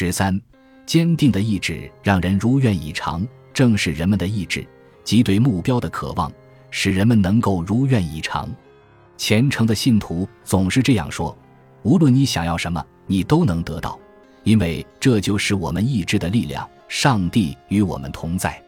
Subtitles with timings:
[0.00, 0.40] 十三，
[0.86, 3.26] 坚定的意志让人如愿以偿。
[3.52, 4.66] 正是人们的意志
[5.04, 6.32] 及对目标的渴望，
[6.70, 8.48] 使人们能够如愿以偿。
[9.18, 11.36] 虔诚的信徒总是这样说：
[11.82, 14.00] 无论你想要什么，你都能得到，
[14.42, 16.66] 因为这就是我们意志的力量。
[16.88, 18.58] 上帝与我们同在。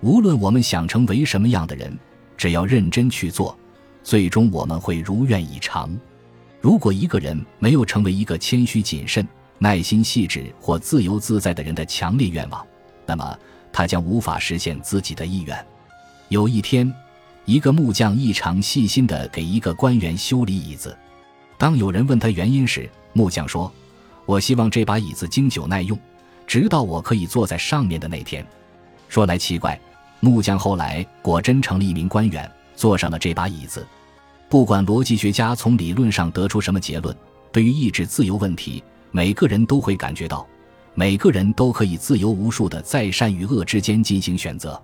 [0.00, 1.94] 无论我们想成为什么样的人，
[2.38, 3.54] 只要认真去做，
[4.02, 5.94] 最终我们会如愿以偿。
[6.58, 9.28] 如果一个人没有成为一个谦虚谨慎、
[9.62, 12.66] 耐心细致或自由自在的人的强烈愿望，
[13.04, 13.38] 那么
[13.70, 15.66] 他将无法实现自己的意愿。
[16.30, 16.90] 有一天，
[17.44, 20.96] 一个木匠异常细心地给一个官员修理椅子。
[21.58, 23.70] 当有人问他原因时，木匠说
[24.24, 25.98] ：“我希望这把椅子经久耐用，
[26.46, 28.46] 直到我可以坐在上面的那天。”
[29.10, 29.78] 说来奇怪，
[30.20, 33.86] 木匠后来果真成了一名官员，坐上了这把椅子。
[34.48, 37.14] 不管逻辑学家从理论上得出什么结论，
[37.52, 38.82] 对于意志自由问题，
[39.12, 40.46] 每个人都会感觉到，
[40.94, 44.80] 每个人都可以自由无数的在善与恶之间进行选择。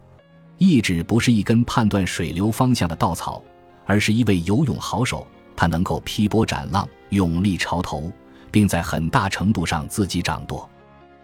[0.59, 3.43] 意志不是一根判断水流方向的稻草，
[3.85, 8.11] 而是一位游泳好手，他能够劈波斩浪，勇立潮头，
[8.51, 10.69] 并在很大程度上自己掌舵。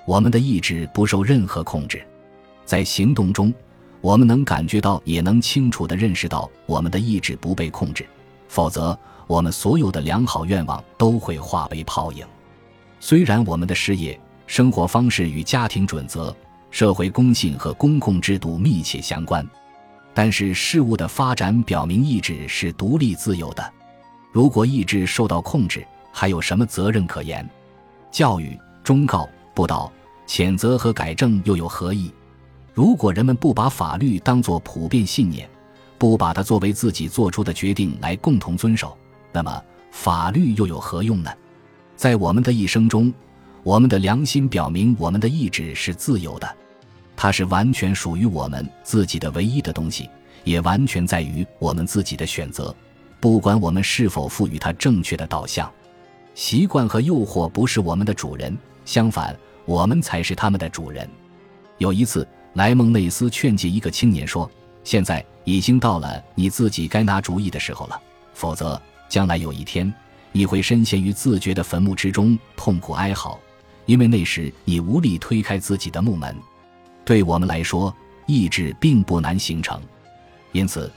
[0.04, 2.04] 我们的意志不受任何控制，
[2.64, 3.52] 在行动中，
[4.00, 8.06] 我们能感觉到，也能清楚地认识到，我们的意志不被控制。
[8.48, 8.96] 否则，
[9.26, 12.26] 我们所有的良好愿望都会化为泡影。
[13.04, 16.32] 虽然我们的事业、生活方式与家庭准则、
[16.70, 19.44] 社会公信和公共制度密切相关，
[20.14, 23.72] 但是事物的发展表明意志是独立自由的。
[24.30, 27.44] 如果意志受到控制，还有什么责任可言？
[28.12, 29.92] 教育、忠告、布道、
[30.24, 32.08] 谴责和改正又有何意？
[32.72, 35.50] 如果人们不把法律当作普遍信念，
[35.98, 38.96] 不把它作为自己做出的决定来共同遵守，
[39.32, 41.32] 那么法律又有何用呢？
[41.96, 43.12] 在我们的一生中，
[43.62, 46.56] 我们的良心表明我们的意志是自由的，
[47.16, 50.08] 它是完全属于我们自己的唯一的东西，
[50.44, 52.74] 也完全在于我们自己的选择，
[53.20, 55.70] 不管我们是否赋予它正确的导向。
[56.34, 61.08] 习惯和诱惑不是我们的主人，相反，我们才是他们的主人。
[61.78, 64.50] 有一次，莱蒙内斯劝诫一个青年说。
[64.84, 68.00] 现在已经到了你自己该拿主意的时候了，
[68.34, 69.94] 否则将来有一天
[70.32, 73.38] 你会深陷于自觉的坟墓之中，痛苦哀嚎，
[73.86, 76.34] 因为那时你无力推开自己的木门。
[77.04, 77.94] 对我们来说，
[78.26, 79.80] 意志并不难形成，
[80.52, 80.90] 因此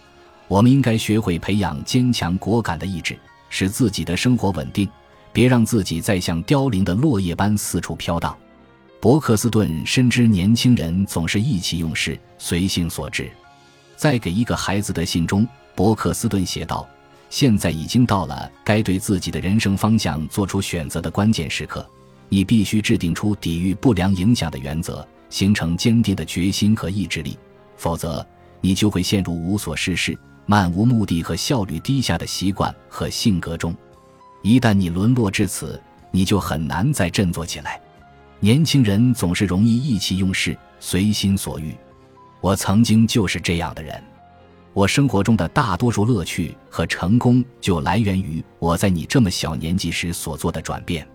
[0.47, 3.17] 我们应该学会培养坚强果敢的意志，
[3.49, 4.87] 使自己的生活稳定，
[5.33, 8.35] 别让自己再像凋零的落叶般四处飘荡。
[9.01, 13.29] 伯克斯顿深知年轻人总是意气用事，随性所致。
[13.95, 16.87] 在给一个孩子的信中，伯克斯顿写道
[17.35, 21.85] ：“现在已经到了该对自己的人生方向做出选择的关键时刻，
[22.29, 27.37] 你必须制定出抵御不良影响的原则，形成坚定的决心和意志力，
[27.75, 28.25] 否则
[28.61, 33.75] 你就会陷入无所事事、漫无目的和效率低下的习惯和性格中。
[34.41, 35.77] 一旦你沦落至此，
[36.11, 37.81] 你就很难再振作起来。
[38.39, 41.75] 年轻人总是容易意气用事、随心所欲。”
[42.39, 44.01] 我曾经就是这样的人，
[44.75, 51.07] 我生活中的大多数乐趣和成功就来源于我在你这么小年纪时所做的转变。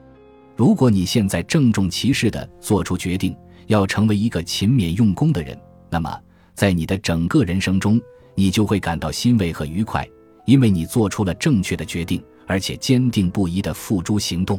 [0.57, 5.55] 如果你现在郑重其事地做出决定，要成为一个勤勉用功的人，
[5.91, 6.19] 那么
[6.55, 8.01] 在你的整个人生中，
[8.35, 10.09] 你就会感到欣慰和愉快，
[10.47, 14.59] 因为你做出了正确的决定，而且坚定不移地付诸行动。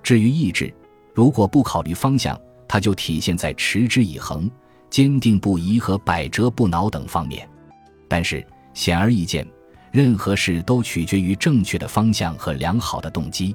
[0.00, 0.72] 至于意志，
[1.12, 4.48] 如果不考虑方向，它就体现在持之以恒。
[4.90, 7.46] 坚定不移和百折不挠等方面，
[8.08, 9.46] 但是显而易见，
[9.92, 13.54] 任何事都取决于正确的方向和良好的动机。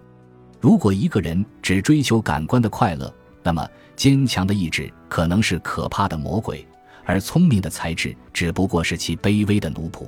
[0.61, 6.65] 如果一个人只追求感官的快乐，那么坚强的意志可能是可怕的魔鬼，
[7.03, 10.07] 而聪明的才智只不过是其卑微的奴仆。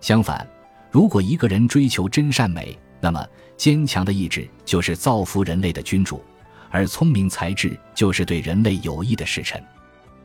[0.00, 0.48] 相反，
[0.90, 3.26] 如果一个人追求真善美，那么
[3.56, 6.24] 坚强的意志就是造福人类的君主，
[6.70, 9.62] 而聪明才智就是对人类有益的使臣。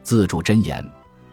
[0.02, 0.84] 自主箴言：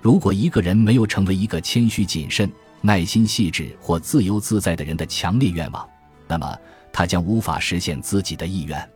[0.05, 2.53] 如果一个人没有成为一个谦虚谨慎、
[2.83, 5.89] 耐心细致或自由自在的人的强烈愿望，
[6.29, 6.55] 那么
[6.93, 8.87] 他将无法实现自己的意愿。